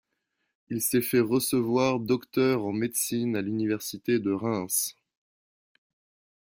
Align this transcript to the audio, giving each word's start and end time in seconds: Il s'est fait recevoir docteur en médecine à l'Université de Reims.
Il 0.69 0.81
s'est 0.81 1.03
fait 1.03 1.19
recevoir 1.19 1.99
docteur 1.99 2.65
en 2.65 2.73
médecine 2.73 3.35
à 3.35 3.41
l'Université 3.43 4.17
de 4.17 4.31
Reims. 4.31 4.97